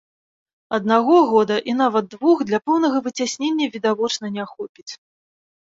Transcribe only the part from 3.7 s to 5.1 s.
відавочна, не хопіць.